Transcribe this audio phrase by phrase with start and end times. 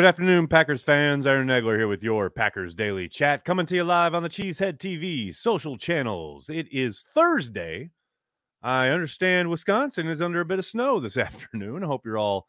[0.00, 1.26] Good afternoon, Packers fans.
[1.26, 4.78] Aaron Nagler here with your Packers Daily Chat, coming to you live on the Cheesehead
[4.78, 6.48] TV social channels.
[6.48, 7.90] It is Thursday.
[8.62, 11.84] I understand Wisconsin is under a bit of snow this afternoon.
[11.84, 12.46] I hope you're all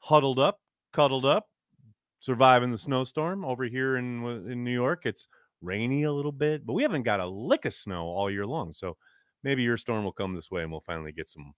[0.00, 0.60] huddled up,
[0.92, 1.46] cuddled up,
[2.18, 3.42] surviving the snowstorm.
[3.42, 5.28] Over here in uh, in New York, it's
[5.62, 8.74] rainy a little bit, but we haven't got a lick of snow all year long.
[8.74, 8.98] So
[9.42, 11.54] maybe your storm will come this way, and we'll finally get some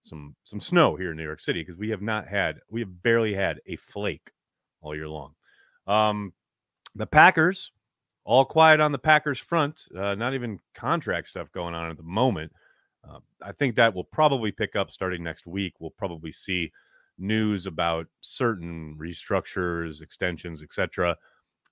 [0.00, 3.02] some some snow here in New York City because we have not had we have
[3.02, 4.30] barely had a flake
[4.80, 5.34] all year long.
[5.86, 6.32] Um,
[6.94, 7.72] the Packers,
[8.24, 9.84] all quiet on the Packers front.
[9.96, 12.52] Uh, not even contract stuff going on at the moment.
[13.08, 15.74] Uh, I think that will probably pick up starting next week.
[15.78, 16.72] We'll probably see
[17.18, 21.16] news about certain restructures, extensions, etc.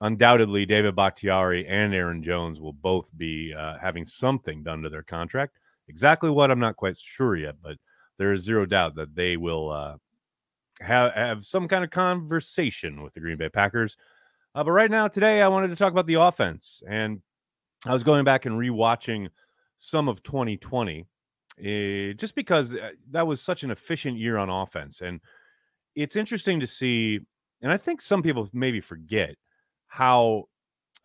[0.01, 5.03] Undoubtedly, David Bakhtiari and Aaron Jones will both be uh, having something done to their
[5.03, 5.57] contract.
[5.87, 7.77] Exactly what I'm not quite sure yet, but
[8.17, 9.97] there is zero doubt that they will uh,
[10.81, 13.97] have, have some kind of conversation with the Green Bay Packers.
[14.53, 16.81] Uh, but right now, today, I wanted to talk about the offense.
[16.87, 17.21] And
[17.85, 19.27] I was going back and rewatching
[19.77, 21.05] some of 2020
[21.57, 25.01] uh, just because uh, that was such an efficient year on offense.
[25.01, 25.21] And
[25.95, 27.19] it's interesting to see,
[27.61, 29.35] and I think some people maybe forget
[29.87, 30.45] how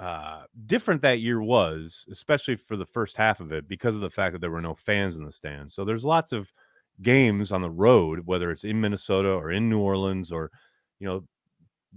[0.01, 4.11] uh, different that year was, especially for the first half of it, because of the
[4.11, 5.75] fact that there were no fans in the stands.
[5.75, 6.53] So there's lots of
[7.03, 10.51] games on the road, whether it's in Minnesota or in New Orleans or,
[10.99, 11.25] you know,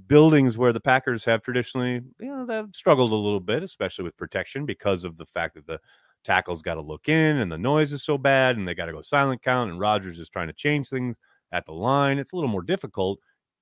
[0.08, 4.18] buildings where the Packers have traditionally, you know, they've struggled a little bit, especially with
[4.18, 5.80] protection because of the fact that the
[6.24, 8.94] tackles got to look in and the noise is so bad and they got to
[8.94, 11.18] go silent count and Rodgers is trying to change things
[11.52, 12.18] at the line.
[12.18, 13.20] It's a little more difficult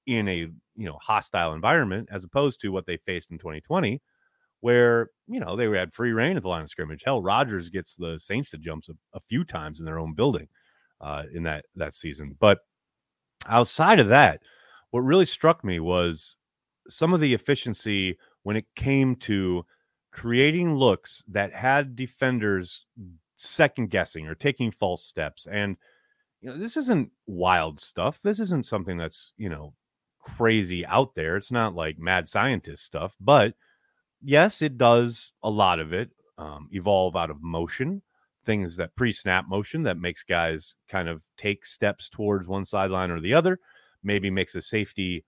[0.07, 0.37] in a,
[0.75, 4.01] you know, hostile environment as opposed to what they faced in 2020
[4.61, 7.01] where, you know, they had free reign at the line of scrimmage.
[7.03, 10.47] Hell, Rodgers gets the Saints to jumps a, a few times in their own building
[11.01, 12.35] uh, in that that season.
[12.39, 12.59] But
[13.47, 14.41] outside of that,
[14.91, 16.37] what really struck me was
[16.87, 19.65] some of the efficiency when it came to
[20.11, 22.85] creating looks that had defenders
[23.37, 25.47] second guessing or taking false steps.
[25.49, 25.77] And
[26.41, 28.19] you know, this isn't wild stuff.
[28.23, 29.73] This isn't something that's you know
[30.19, 31.35] crazy out there.
[31.37, 33.53] It's not like mad scientist stuff, but
[34.21, 38.01] yes, it does a lot of it um, evolve out of motion
[38.45, 43.19] things that pre-snap motion that makes guys kind of take steps towards one sideline or
[43.19, 43.59] the other,
[44.03, 45.23] maybe makes a safety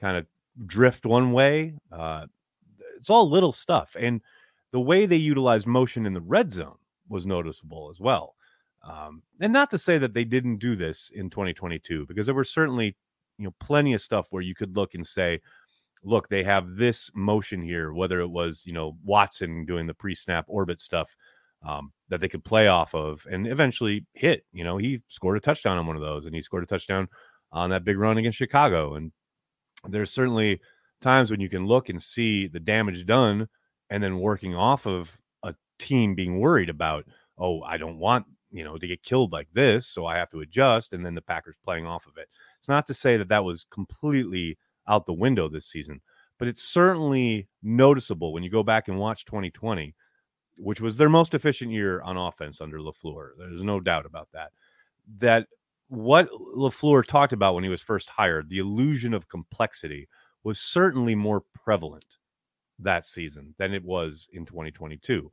[0.00, 0.26] kind of
[0.66, 1.74] drift one way.
[1.92, 2.26] Uh,
[2.96, 4.20] it's all little stuff, and
[4.72, 6.76] the way they utilized motion in the red zone
[7.08, 8.34] was noticeable as well.
[8.82, 12.44] Um, and not to say that they didn't do this in 2022, because there were
[12.44, 12.96] certainly
[13.38, 15.40] you know plenty of stuff where you could look and say,
[16.02, 20.46] look, they have this motion here, whether it was you know Watson doing the pre-snap
[20.48, 21.14] orbit stuff
[21.64, 24.44] um, that they could play off of and eventually hit.
[24.52, 27.08] You know, he scored a touchdown on one of those and he scored a touchdown
[27.52, 28.94] on that big run against Chicago.
[28.94, 29.12] And
[29.88, 30.60] there's certainly
[31.00, 33.48] times when you can look and see the damage done
[33.90, 37.04] and then working off of a team being worried about,
[37.38, 39.86] oh, I don't want, you know, to get killed like this.
[39.86, 40.92] So I have to adjust.
[40.92, 42.28] And then the Packers playing off of it.
[42.58, 46.00] It's not to say that that was completely out the window this season,
[46.38, 49.94] but it's certainly noticeable when you go back and watch 2020
[50.56, 53.30] which was their most efficient year on offense under LaFleur.
[53.38, 54.52] There's no doubt about that.
[55.18, 55.46] That
[55.88, 60.08] what LaFleur talked about when he was first hired, the illusion of complexity,
[60.44, 62.18] was certainly more prevalent
[62.78, 65.30] that season than it was in 2022.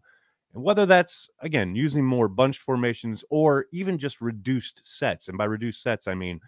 [0.53, 5.27] And whether that's, again, using more bunch formations or even just reduced sets.
[5.27, 6.39] And by reduced sets, I mean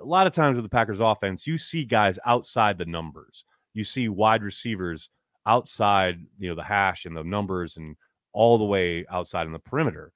[0.00, 3.44] a lot of times with the Packers offense, you see guys outside the numbers.
[3.74, 5.10] You see wide receivers
[5.46, 7.96] outside, you know, the hash and the numbers and
[8.34, 10.12] all the way outside in the perimeter.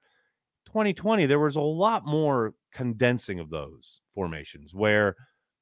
[0.67, 5.15] 2020, there was a lot more condensing of those formations where,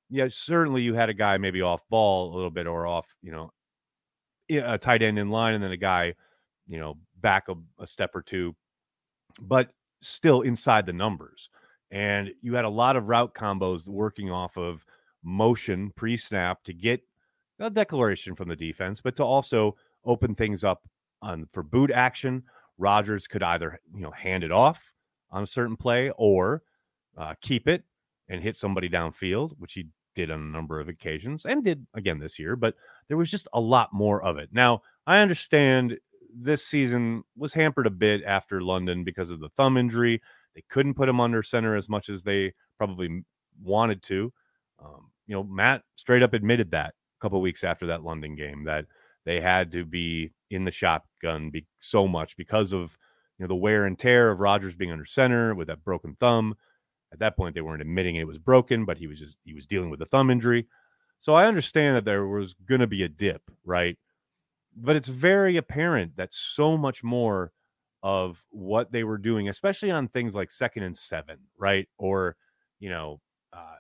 [0.10, 3.32] yeah, certainly you had a guy maybe off ball a little bit or off, you
[3.32, 3.52] know,
[4.50, 6.14] a tight end in line and then a guy,
[6.68, 8.56] you know, back a, a step or two,
[9.40, 9.70] but
[10.02, 11.50] still inside the numbers.
[11.92, 14.86] And you had a lot of route combos working off of
[15.24, 17.02] motion pre snap to get
[17.60, 19.76] a declaration from the defense, but to also
[20.06, 20.84] open things up
[21.28, 22.44] on for boot action.
[22.78, 24.94] Rodgers could either you know hand it off
[25.32, 26.64] on a certain play or
[27.18, 27.84] uh, keep it
[28.30, 32.20] and hit somebody downfield, which he did on a number of occasions and did again
[32.20, 32.56] this year.
[32.56, 32.76] But
[33.08, 34.50] there was just a lot more of it.
[34.52, 35.98] Now I understand
[36.36, 40.22] this season was hampered a bit after London because of the thumb injury.
[40.56, 43.24] They couldn't put him under center as much as they probably
[43.62, 44.34] wanted to.
[44.84, 48.66] Um, you know, Matt straight up admitted that a couple weeks after that London game
[48.66, 48.86] that
[49.26, 52.98] they had to be in the shotgun be so much because of
[53.38, 56.56] you know the wear and tear of Rodgers being under center with that broken thumb.
[57.12, 59.66] At that point, they weren't admitting it was broken, but he was just he was
[59.66, 60.68] dealing with a thumb injury.
[61.20, 63.98] So I understand that there was going to be a dip, right?
[64.76, 67.52] But it's very apparent that so much more
[68.04, 71.88] of what they were doing, especially on things like second and seven, right?
[71.98, 72.36] Or,
[72.80, 73.20] you know,
[73.52, 73.78] uh,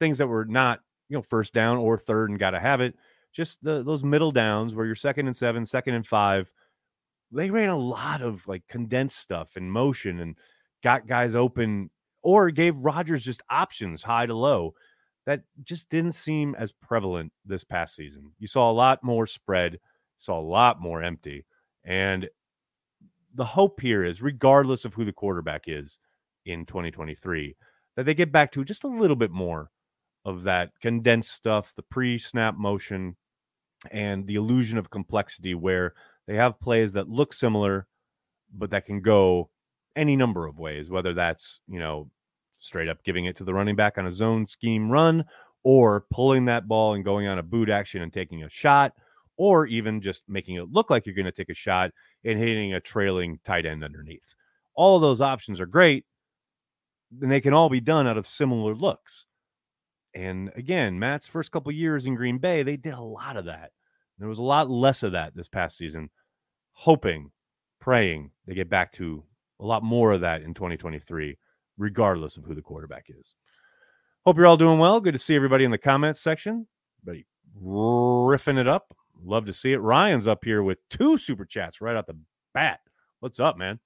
[0.00, 2.96] things that were not, you know, first down or third and got to have it.
[3.34, 6.52] Just the, those middle downs where you're second and seven, second and five.
[7.32, 10.36] They ran a lot of like condensed stuff and motion and
[10.82, 11.90] got guys open
[12.22, 14.74] or gave Rodgers just options high to low
[15.26, 18.32] that just didn't seem as prevalent this past season.
[18.38, 19.78] You saw a lot more spread,
[20.18, 21.46] saw a lot more empty.
[21.84, 22.28] And
[23.34, 25.98] the hope here is, regardless of who the quarterback is
[26.44, 27.56] in 2023,
[27.96, 29.70] that they get back to just a little bit more
[30.24, 33.16] of that condensed stuff, the pre snap motion,
[33.90, 35.94] and the illusion of complexity where
[36.26, 37.86] they have plays that look similar,
[38.52, 39.50] but that can go
[39.96, 42.08] any number of ways, whether that's, you know,
[42.60, 45.24] straight up giving it to the running back on a zone scheme run,
[45.62, 48.92] or pulling that ball and going on a boot action and taking a shot,
[49.36, 51.90] or even just making it look like you're going to take a shot
[52.24, 54.34] and hitting a trailing tight end underneath.
[54.74, 56.04] All of those options are great,
[57.20, 59.26] and they can all be done out of similar looks.
[60.14, 63.72] And again, Matt's first couple years in Green Bay, they did a lot of that.
[64.18, 66.10] There was a lot less of that this past season.
[66.72, 67.30] Hoping,
[67.80, 69.24] praying they get back to
[69.60, 71.36] a lot more of that in 2023
[71.76, 73.34] regardless of who the quarterback is.
[74.24, 75.00] Hope you're all doing well.
[75.00, 76.66] Good to see everybody in the comments section.
[77.02, 77.26] Everybody
[77.62, 78.96] riffing it up.
[79.22, 79.78] Love to see it.
[79.78, 82.16] Ryan's up here with two super chats right out the
[82.52, 82.80] bat.
[83.20, 83.80] What's up, man?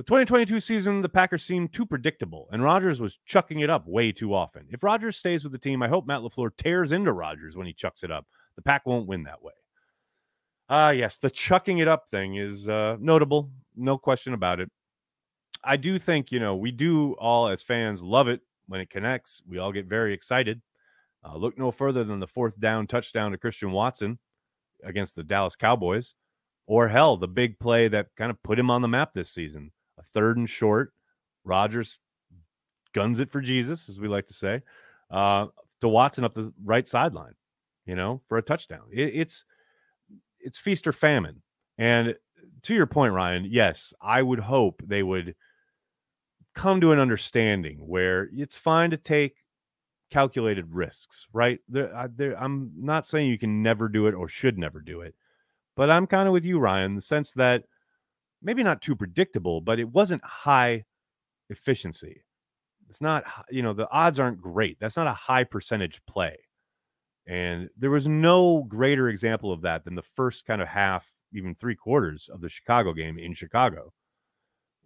[0.00, 4.12] The 2022 season, the Packers seemed too predictable, and Rodgers was chucking it up way
[4.12, 4.64] too often.
[4.70, 7.74] If Rodgers stays with the team, I hope Matt LaFleur tears into Rodgers when he
[7.74, 8.26] chucks it up.
[8.56, 9.52] The Pack won't win that way.
[10.70, 13.50] Ah, uh, yes, the chucking it up thing is uh, notable.
[13.76, 14.70] No question about it.
[15.62, 19.42] I do think, you know, we do all as fans love it when it connects.
[19.46, 20.62] We all get very excited.
[21.22, 24.18] Uh, look no further than the fourth down touchdown to Christian Watson
[24.82, 26.14] against the Dallas Cowboys,
[26.66, 29.72] or hell, the big play that kind of put him on the map this season.
[30.00, 30.92] A third and short.
[31.44, 32.00] Rodgers
[32.92, 34.62] guns it for Jesus, as we like to say,
[35.10, 35.46] uh,
[35.80, 37.34] to Watson up the right sideline,
[37.86, 38.86] you know, for a touchdown.
[38.92, 39.44] It, it's
[40.40, 41.42] it's feast or famine.
[41.78, 42.16] And
[42.62, 45.36] to your point, Ryan, yes, I would hope they would–
[46.54, 49.36] come to an understanding where it's fine to take
[50.10, 51.60] calculated risks, right?
[51.68, 55.00] There, I, there, I'm not saying you can never do it or should never do
[55.00, 55.14] it,
[55.76, 57.64] but I'm kind of with you, Ryan, the sense that
[58.42, 60.84] maybe not too predictable, but it wasn't high
[61.48, 62.24] efficiency.
[62.88, 64.78] It's not, you know, the odds aren't great.
[64.80, 66.36] That's not a high percentage play.
[67.26, 71.54] And there was no greater example of that than the first kind of half, even
[71.54, 73.92] three quarters of the Chicago game in Chicago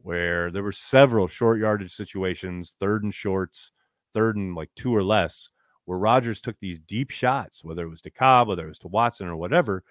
[0.04, 3.72] where there were several short yardage situations, third and shorts,
[4.12, 5.48] third and like two or less,
[5.86, 8.88] where Rodgers took these deep shots, whether it was to Cobb, whether it was to
[8.88, 9.82] Watson or whatever,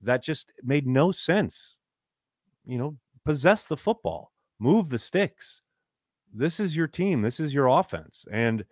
[0.00, 1.76] that just made no sense.
[2.66, 5.60] You know, possess the football, move the sticks.
[6.32, 7.22] This is your team.
[7.22, 8.26] This is your offense.
[8.30, 8.64] And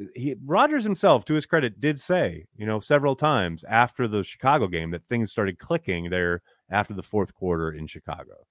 [0.00, 4.22] uh, he Rodgers himself, to his credit, did say, you know, several times after the
[4.22, 8.46] Chicago game that things started clicking there after the fourth quarter in Chicago.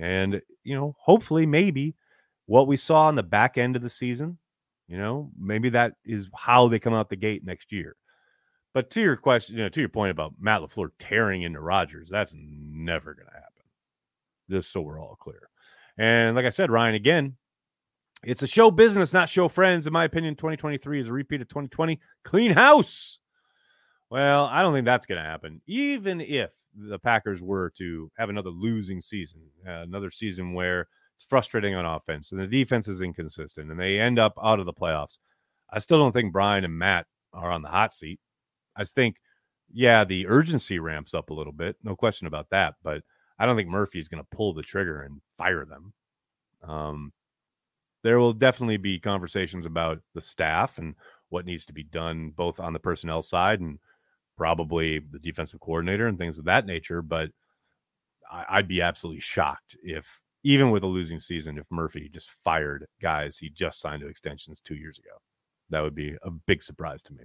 [0.00, 1.94] And, you know, hopefully, maybe
[2.46, 4.38] what we saw on the back end of the season,
[4.88, 7.96] you know, maybe that is how they come out the gate next year.
[8.74, 12.08] But to your question, you know, to your point about Matt LaFleur tearing into Rodgers,
[12.10, 13.41] that's never going to happen.
[14.52, 15.48] Just so we're all clear.
[15.96, 17.36] And like I said, Ryan, again,
[18.22, 19.86] it's a show business, not show friends.
[19.86, 21.98] In my opinion, 2023 is a repeat of 2020.
[22.22, 23.18] Clean house.
[24.10, 25.62] Well, I don't think that's going to happen.
[25.66, 31.24] Even if the Packers were to have another losing season, uh, another season where it's
[31.24, 34.72] frustrating on offense and the defense is inconsistent and they end up out of the
[34.72, 35.18] playoffs,
[35.70, 38.20] I still don't think Brian and Matt are on the hot seat.
[38.76, 39.16] I think,
[39.72, 42.74] yeah, the urgency ramps up a little bit, no question about that.
[42.82, 43.02] But
[43.42, 45.92] I don't think Murphy is going to pull the trigger and fire them.
[46.62, 47.12] Um,
[48.04, 50.94] there will definitely be conversations about the staff and
[51.28, 53.80] what needs to be done, both on the personnel side and
[54.38, 57.02] probably the defensive coordinator and things of that nature.
[57.02, 57.30] But
[58.30, 60.06] I, would be absolutely shocked if,
[60.44, 64.60] even with a losing season, if Murphy just fired guys he just signed to extensions
[64.60, 65.16] two years ago.
[65.70, 67.24] That would be a big surprise to me.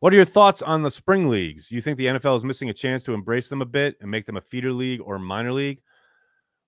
[0.00, 1.70] What are your thoughts on the spring leagues?
[1.70, 4.24] You think the NFL is missing a chance to embrace them a bit and make
[4.24, 5.82] them a feeder league or minor league?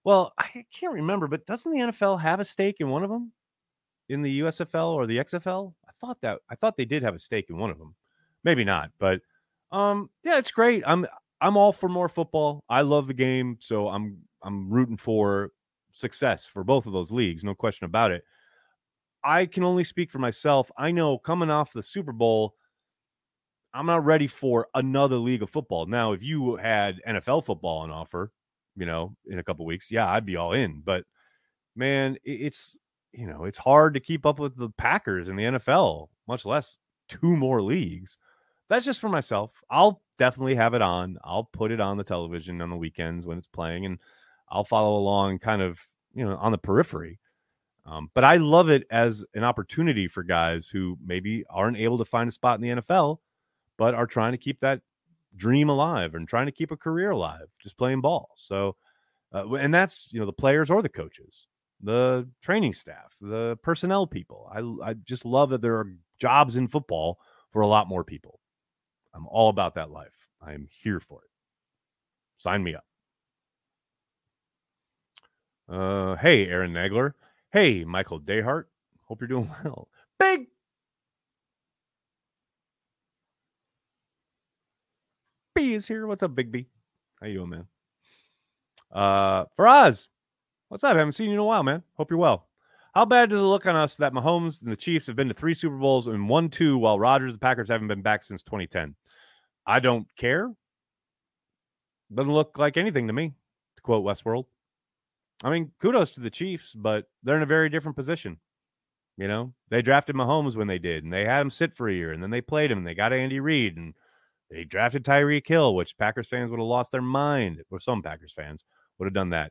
[0.04, 3.32] Well, I can't remember, but doesn't the NFL have a stake in one of them?
[4.10, 5.72] In the USFL or the XFL?
[5.88, 7.94] I thought that I thought they did have a stake in one of them.
[8.44, 9.20] Maybe not, but
[9.70, 10.82] um yeah, it's great.
[10.86, 11.06] I'm
[11.40, 12.62] I'm all for more football.
[12.68, 15.52] I love the game, so I'm I'm rooting for
[15.92, 18.24] success for both of those leagues, no question about it.
[19.24, 20.70] I can only speak for myself.
[20.76, 22.56] I know coming off the Super Bowl,
[23.75, 25.87] I'm not ready for another league of football.
[25.87, 28.33] Now, if you had NFL football on offer,
[28.76, 30.83] you know, in a couple weeks, yeah, I'd be all in.
[30.85, 31.05] But
[31.75, 32.76] man, it's
[33.12, 36.79] you know, it's hard to keep up with the Packers in the NFL, much less
[37.09, 38.19] two more leagues.
[38.69, 39.50] That's just for myself.
[39.71, 41.19] I'll definitely have it on.
[41.25, 43.99] I'll put it on the television on the weekends when it's playing, and
[44.49, 45.79] I'll follow along, kind of,
[46.14, 47.19] you know, on the periphery.
[47.85, 52.05] Um, but I love it as an opportunity for guys who maybe aren't able to
[52.05, 53.19] find a spot in the NFL,
[53.82, 54.80] but are trying to keep that
[55.36, 58.30] dream alive and trying to keep a career alive, just playing ball.
[58.36, 58.76] So,
[59.34, 61.48] uh, and that's you know the players or the coaches,
[61.82, 64.48] the training staff, the personnel people.
[64.54, 67.18] I I just love that there are jobs in football
[67.50, 68.38] for a lot more people.
[69.12, 70.28] I'm all about that life.
[70.40, 71.30] I am here for it.
[72.38, 72.84] Sign me up.
[75.68, 77.14] Uh, hey, Aaron Nagler.
[77.52, 78.66] Hey, Michael Dayhart.
[79.08, 79.88] Hope you're doing well.
[80.20, 80.46] Big
[85.54, 86.06] B is here.
[86.06, 86.66] What's up, Big B?
[87.21, 87.66] How you doing, man?
[88.90, 90.09] Uh, Faraz,
[90.68, 90.94] what's up?
[90.94, 91.82] I haven't seen you in a while, man.
[91.97, 92.49] Hope you're well.
[92.94, 95.35] How bad does it look on us that Mahomes and the Chiefs have been to
[95.35, 98.42] three Super Bowls and won two, while Rodgers and the Packers haven't been back since
[98.42, 98.94] 2010?
[99.66, 100.52] I don't care.
[102.14, 103.32] Doesn't look like anything to me,
[103.76, 104.44] to quote Westworld.
[105.42, 108.38] I mean, kudos to the Chiefs, but they're in a very different position.
[109.16, 111.94] You know, they drafted Mahomes when they did, and they had him sit for a
[111.94, 113.94] year, and then they played him, and they got Andy Reid, and
[114.52, 118.35] they drafted Tyreek Hill, which Packers fans would have lost their mind, or some Packers
[118.35, 118.64] fans
[118.99, 119.50] would have done that,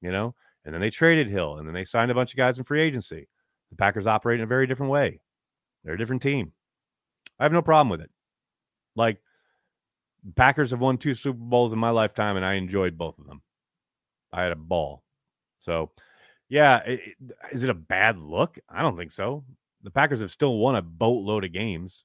[0.00, 0.34] you know.
[0.64, 2.82] And then they traded Hill, and then they signed a bunch of guys in free
[2.82, 3.28] agency.
[3.70, 5.20] The Packers operate in a very different way.
[5.84, 6.52] They're a different team.
[7.38, 8.10] I have no problem with it.
[8.96, 9.18] Like,
[10.34, 13.42] Packers have won two Super Bowls in my lifetime, and I enjoyed both of them.
[14.32, 15.02] I had a ball.
[15.60, 15.90] So,
[16.48, 17.00] yeah, it,
[17.52, 18.58] is it a bad look?
[18.68, 19.44] I don't think so.
[19.82, 22.04] The Packers have still won a boatload of games.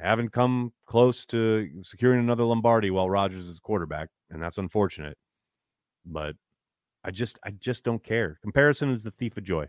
[0.00, 5.18] Haven't come close to securing another Lombardi while Rodgers is quarterback, and that's unfortunate.
[6.06, 6.34] But
[7.04, 8.38] I just, I just don't care.
[8.42, 9.68] Comparison is the thief of joy.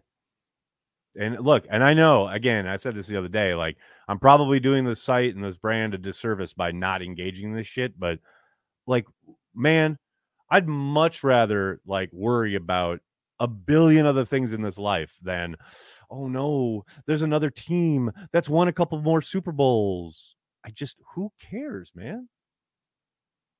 [1.19, 3.77] And look, and I know, again, I said this the other day, like
[4.07, 7.67] I'm probably doing this site and this brand a disservice by not engaging in this
[7.67, 8.19] shit, but
[8.87, 9.05] like,
[9.53, 9.99] man,
[10.49, 12.99] I'd much rather like worry about
[13.39, 15.55] a billion other things in this life than,
[16.09, 20.35] oh no, there's another team that's won a couple more Super Bowls.
[20.65, 22.29] I just, who cares, man?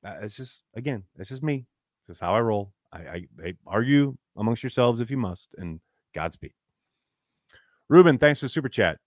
[0.06, 1.66] Uh, it's just, again, it's just me.
[2.08, 2.74] This is how I roll.
[2.92, 5.80] I, I, I argue amongst yourselves if you must, and
[6.14, 6.54] Godspeed.
[7.90, 8.98] Ruben, thanks for super chat.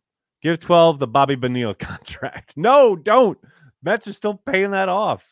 [0.42, 2.54] Give 12 the Bobby Bonilla contract.
[2.56, 3.38] No, don't.
[3.82, 5.24] Mets are still paying that off.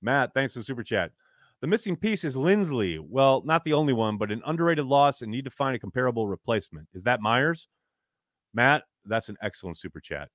[0.00, 1.10] Matt, thanks for super chat.
[1.60, 2.98] The missing piece is Linsley.
[3.00, 6.28] Well, not the only one, but an underrated loss and need to find a comparable
[6.28, 6.88] replacement.
[6.94, 7.66] Is that Myers?
[8.54, 10.28] Matt, that's an excellent super chat.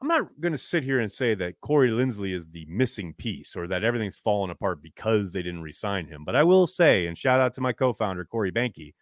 [0.00, 3.56] I'm not going to sit here and say that Corey Linsley is the missing piece
[3.56, 6.24] or that everything's fallen apart because they didn't resign him.
[6.24, 8.94] But I will say, and shout out to my co founder, Corey Behnke,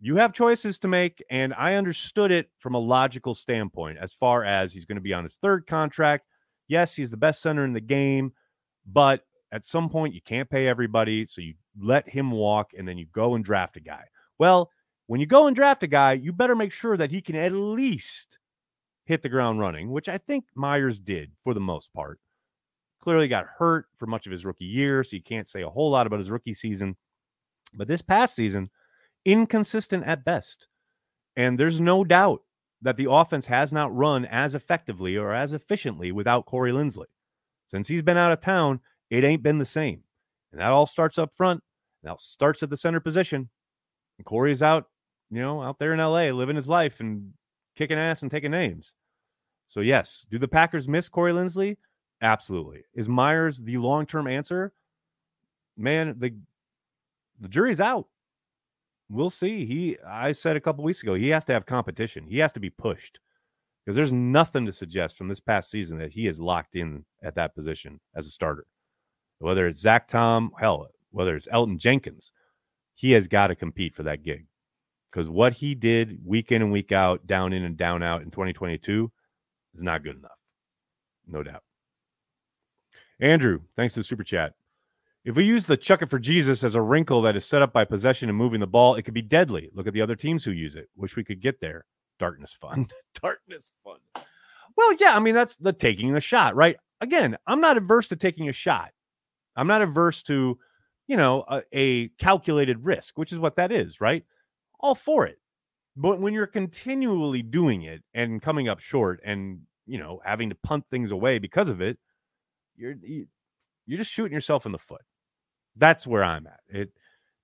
[0.00, 1.22] you have choices to make.
[1.30, 5.14] And I understood it from a logical standpoint as far as he's going to be
[5.14, 6.26] on his third contract.
[6.66, 8.32] Yes, he's the best center in the game,
[8.86, 12.98] but at some point you can't pay everybody, so you let him walk and then
[12.98, 14.04] you go and draft a guy.
[14.38, 14.70] Well,
[15.06, 17.52] when you go and draft a guy, you better make sure that he can at
[17.52, 18.38] least
[19.04, 22.20] hit the ground running, which I think Myers did for the most part.
[23.00, 25.90] Clearly got hurt for much of his rookie year, so you can't say a whole
[25.90, 26.96] lot about his rookie season.
[27.72, 28.70] But this past season,
[29.24, 30.68] inconsistent at best.
[31.36, 32.42] And there's no doubt
[32.82, 37.06] that the offense has not run as effectively or as efficiently without Corey Linsley.
[37.68, 40.02] Since he's been out of town, it ain't been the same.
[40.52, 41.62] And that all starts up front.
[42.02, 43.48] Now starts at the center position.
[44.18, 44.86] And Corey's out,
[45.30, 47.32] you know, out there in LA living his life and
[47.76, 48.94] kicking ass and taking names.
[49.68, 51.76] So, yes, do the Packers miss Corey Linsley?
[52.20, 52.84] Absolutely.
[52.94, 54.72] Is Myers the long term answer?
[55.76, 56.34] Man, the
[57.40, 58.08] the jury's out.
[59.08, 59.64] We'll see.
[59.64, 62.26] He I said a couple weeks ago, he has to have competition.
[62.26, 63.20] He has to be pushed.
[63.84, 67.36] Because there's nothing to suggest from this past season that he is locked in at
[67.36, 68.66] that position as a starter.
[69.38, 72.32] Whether it's Zach Tom, hell, whether it's Elgton Jenkins,
[72.94, 74.46] he has got to compete for that gig.
[75.10, 78.30] Because what he did week in and week out, down in and down out in
[78.30, 79.10] 2022
[79.74, 80.32] is not good enough.
[81.26, 81.62] No doubt.
[83.20, 84.54] Andrew, thanks to the super chat.
[85.24, 87.72] If we use the chuck it for Jesus as a wrinkle that is set up
[87.72, 89.70] by possession and moving the ball, it could be deadly.
[89.74, 90.88] Look at the other teams who use it.
[90.96, 91.84] Wish we could get there.
[92.18, 92.88] Darkness fun.
[93.22, 93.98] Darkness fun.
[94.76, 96.76] Well, yeah, I mean, that's the taking the shot, right?
[97.00, 98.90] Again, I'm not averse to taking a shot.
[99.58, 100.58] I'm not averse to,
[101.06, 104.24] you know, a, a calculated risk, which is what that is, right?
[104.80, 105.38] All for it.
[105.96, 110.54] But when you're continually doing it and coming up short and, you know, having to
[110.54, 111.98] punt things away because of it,
[112.76, 112.94] you're
[113.86, 115.02] you're just shooting yourself in the foot.
[115.76, 116.60] That's where I'm at.
[116.68, 116.92] It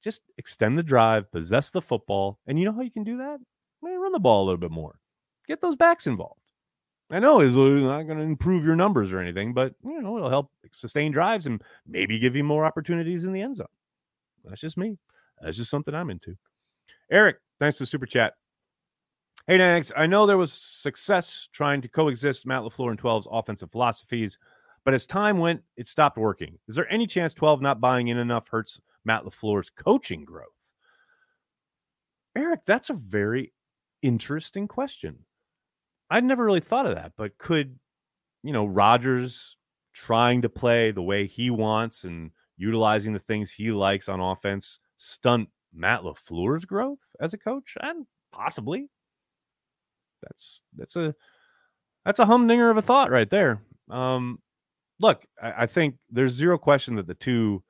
[0.04, 3.38] just extend the drive, possess the football, and you know how you can do that?
[3.82, 5.00] Run the ball a little bit more.
[5.48, 6.40] Get those backs involved.
[7.10, 10.16] I know it's uh, not going to improve your numbers or anything, but you know
[10.16, 13.66] it'll help sustain drives and maybe give you more opportunities in the end zone.
[14.44, 14.98] That's just me.
[15.40, 16.36] That's just something I'm into.
[17.10, 18.34] Eric, thanks to super chat.
[19.46, 23.70] Hey, Nags, I know there was success trying to coexist Matt LaFleur and 12's offensive
[23.70, 24.38] philosophies
[24.84, 26.58] but as time went, it stopped working.
[26.68, 30.48] Is there any chance 12 not buying in enough hurts Matt LaFleur's coaching growth?
[32.36, 33.52] Eric, that's a very
[34.02, 35.20] interesting question.
[36.10, 37.78] I'd never really thought of that, but could,
[38.42, 39.56] you know, Rodgers
[39.92, 44.80] trying to play the way he wants and utilizing the things he likes on offense
[44.96, 47.76] stunt Matt LaFleur's growth as a coach?
[47.80, 48.88] And possibly.
[50.22, 51.14] That's that's a
[52.04, 53.60] that's a humdinger of a thought right there.
[53.90, 54.38] Um,
[54.98, 57.62] look, I, I think there's zero question that the two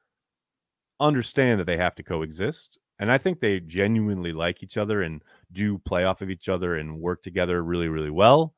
[1.01, 2.79] understand that they have to coexist.
[2.99, 6.77] And I think they genuinely like each other and do play off of each other
[6.77, 8.55] and work together really, really well.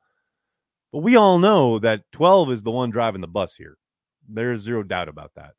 [0.91, 3.77] But we all know that 12 is the one driving the bus here.
[4.29, 5.53] There's zero doubt about that.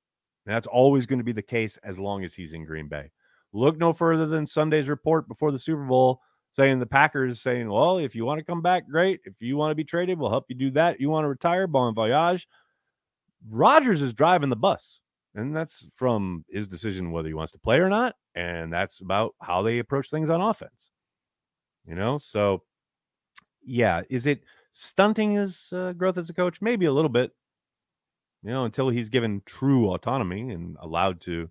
[0.46, 3.10] And that's always going to be the case as long as he's in Green Bay.
[3.52, 6.20] Look no further than Sunday's report before the Super Bowl
[6.52, 9.20] saying the Packers saying, well, if you want to come back, great.
[9.24, 11.00] If you want to be traded, we'll help you do that.
[11.00, 12.48] You want to retire, bon voyage.
[13.48, 15.00] Rodgers is driving the bus.
[15.34, 18.16] And that's from his decision whether he wants to play or not.
[18.34, 20.90] And that's about how they approach things on offense.
[21.86, 22.62] You know, so
[23.64, 26.60] yeah, is it stunting his uh, growth as a coach?
[26.60, 27.30] Maybe a little bit,
[28.42, 31.50] you know, until he's given true autonomy and allowed to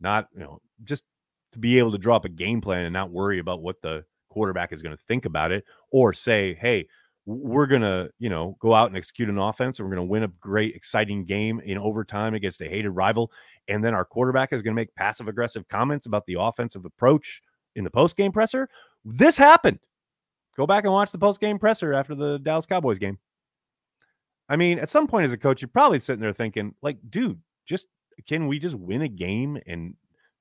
[0.00, 1.04] not, you know, just
[1.52, 4.04] to be able to draw up a game plan and not worry about what the
[4.28, 6.86] quarterback is going to think about it or say, hey,
[7.28, 10.28] we're to, you know, go out and execute an offense and we're to win a
[10.40, 13.30] great, exciting game in overtime against a hated rival.
[13.68, 17.42] And then our quarterback is to make passive aggressive comments about the offensive approach
[17.76, 18.70] in the post game presser.
[19.04, 19.78] This happened.
[20.56, 23.18] Go back and watch the post game presser after the Dallas Cowboys game.
[24.48, 27.38] I mean, at some point as a coach, you're probably sitting there thinking, like, dude,
[27.66, 27.88] just
[28.26, 29.94] can we just win a game and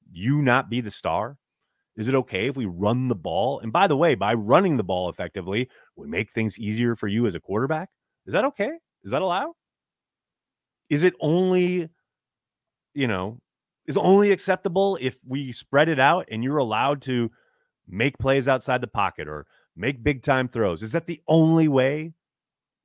[0.09, 1.37] you not be the star?
[1.97, 3.59] Is it okay if we run the ball?
[3.59, 7.25] And by the way, by running the ball effectively, we make things easier for you
[7.25, 7.89] as a quarterback.
[8.27, 8.69] Is that okay?
[9.03, 9.53] Is that allowed?
[10.89, 11.89] Is it only,
[12.93, 13.41] you know,
[13.87, 17.31] is only acceptable if we spread it out and you're allowed to
[17.87, 20.83] make plays outside the pocket or make big time throws?
[20.83, 22.13] Is that the only way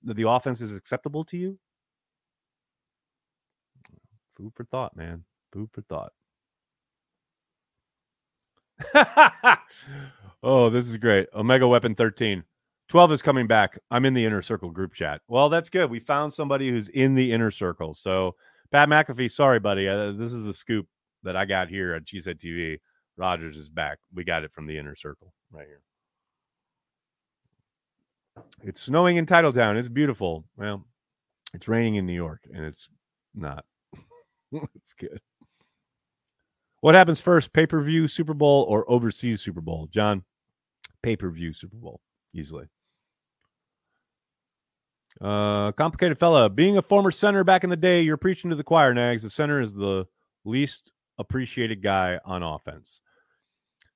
[0.04, 1.58] that the offense is acceptable to you?
[4.36, 5.24] Food for thought, man.
[5.52, 6.12] Food for thought.
[10.42, 11.28] oh, this is great.
[11.34, 12.44] Omega Weapon 13.
[12.88, 13.78] 12 is coming back.
[13.90, 15.22] I'm in the inner circle group chat.
[15.26, 15.90] Well, that's good.
[15.90, 17.94] We found somebody who's in the inner circle.
[17.94, 18.36] So,
[18.70, 19.88] Pat McAfee, sorry, buddy.
[19.88, 20.86] Uh, this is the scoop
[21.22, 22.78] that I got here at Cheesehead TV.
[23.16, 23.98] Rodgers is back.
[24.12, 25.80] We got it from the inner circle right here.
[28.62, 29.76] It's snowing in Titletown.
[29.76, 30.44] It's beautiful.
[30.56, 30.84] Well,
[31.54, 32.88] it's raining in New York, and it's
[33.34, 33.64] not.
[34.74, 35.20] it's good.
[36.82, 39.86] What happens first, pay per view Super Bowl or overseas Super Bowl?
[39.88, 40.24] John,
[41.00, 42.00] pay per view Super Bowl,
[42.34, 42.66] easily.
[45.20, 46.50] Uh, complicated fella.
[46.50, 49.22] Being a former center back in the day, you're preaching to the choir, Nags.
[49.22, 50.06] The center is the
[50.44, 53.00] least appreciated guy on offense.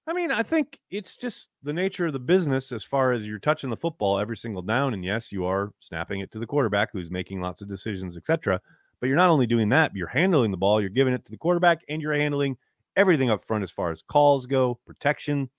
[0.06, 3.40] I mean, I think it's just the nature of the business as far as you're
[3.40, 4.94] touching the football every single down.
[4.94, 8.60] And yes, you are snapping it to the quarterback who's making lots of decisions, etc.
[9.00, 11.36] But you're not only doing that, you're handling the ball, you're giving it to the
[11.36, 12.56] quarterback, and you're handling
[12.96, 15.50] everything up front as far as calls go, protection,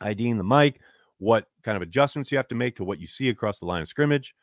[0.00, 0.80] IDing the Mike,
[1.18, 3.82] what kind of adjustments you have to make to what you see across the line
[3.82, 4.34] of scrimmage.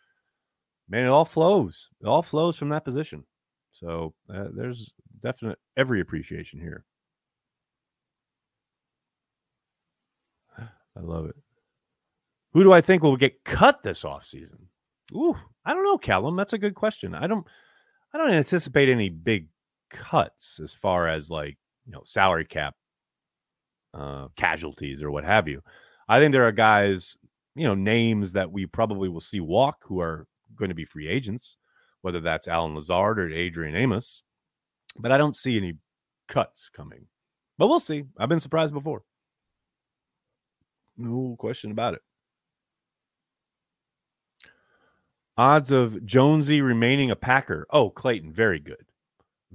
[0.89, 1.89] Man, it all flows.
[2.01, 3.23] It all flows from that position.
[3.71, 6.85] So uh, there's definite every appreciation here.
[10.59, 11.35] I love it.
[12.53, 14.67] Who do I think will get cut this offseason?
[15.13, 16.35] Ooh, I don't know, Callum.
[16.35, 17.13] That's a good question.
[17.13, 17.45] I don't
[18.13, 19.49] I don't anticipate any big
[19.89, 22.75] cuts as far as like, you know, salary cap
[23.93, 25.61] uh casualties or what have you.
[26.07, 27.17] I think there are guys,
[27.55, 31.07] you know, names that we probably will see walk who are going to be free
[31.07, 31.57] agents,
[32.01, 34.23] whether that's Allen Lazard or Adrian Amos.
[34.97, 35.77] But I don't see any
[36.27, 37.07] cuts coming.
[37.57, 38.03] But we'll see.
[38.17, 39.03] I've been surprised before.
[40.97, 42.01] No question about it.
[45.37, 47.65] Odds of Jonesy remaining a Packer.
[47.69, 48.85] Oh, Clayton, very good.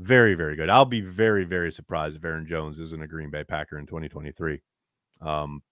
[0.01, 0.71] Very, very good.
[0.71, 4.63] I'll be very, very surprised if Aaron Jones isn't a Green Bay Packer in 2023.
[5.21, 5.63] Um,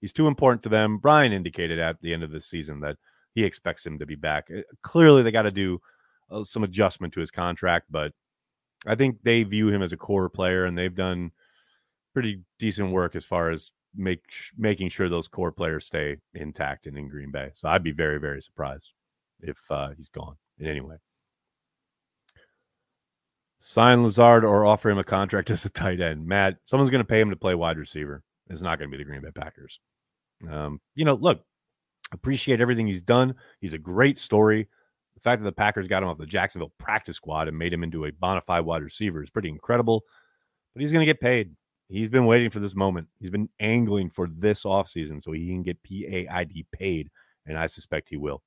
[0.00, 0.96] he's too important to them.
[0.96, 2.96] Brian indicated at the end of the season that
[3.34, 4.48] he expects him to be back.
[4.50, 5.82] Uh, clearly, they got to do
[6.30, 8.12] uh, some adjustment to his contract, but
[8.86, 11.32] I think they view him as a core player, and they've done
[12.14, 14.22] pretty decent work as far as make
[14.56, 17.50] making sure those core players stay intact and in Green Bay.
[17.52, 18.92] So I'd be very very surprised
[19.40, 20.96] if uh, he's gone in any way.
[23.66, 26.26] Sign Lazard or offer him a contract as a tight end.
[26.26, 28.22] Matt, someone's going to pay him to play wide receiver.
[28.50, 29.80] It's not going to be the Green Bay Packers.
[30.50, 31.40] Um, you know, look,
[32.12, 33.36] appreciate everything he's done.
[33.62, 34.68] He's a great story.
[35.14, 37.82] The fact that the Packers got him off the Jacksonville practice squad and made him
[37.82, 40.04] into a bona fide wide receiver is pretty incredible.
[40.74, 41.52] But he's going to get paid.
[41.88, 43.08] He's been waiting for this moment.
[43.18, 47.10] He's been angling for this offseason so he can get PAID paid,
[47.46, 48.42] and I suspect he will.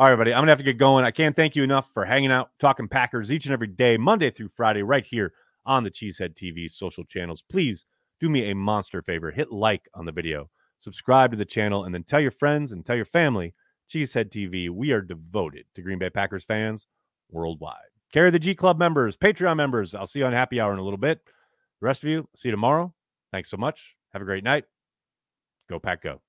[0.00, 1.04] All right, everybody, I'm to have to get going.
[1.04, 4.30] I can't thank you enough for hanging out, talking Packers each and every day, Monday
[4.30, 5.32] through Friday, right here
[5.66, 7.42] on the Cheesehead TV social channels.
[7.42, 7.84] Please
[8.20, 11.92] do me a monster favor hit like on the video, subscribe to the channel, and
[11.92, 13.54] then tell your friends and tell your family
[13.92, 14.70] Cheesehead TV.
[14.70, 16.86] We are devoted to Green Bay Packers fans
[17.28, 17.90] worldwide.
[18.12, 19.96] Carry the G Club members, Patreon members.
[19.96, 21.22] I'll see you on Happy Hour in a little bit.
[21.24, 22.94] The rest of you, see you tomorrow.
[23.32, 23.96] Thanks so much.
[24.12, 24.62] Have a great night.
[25.68, 26.20] Go Pack Go.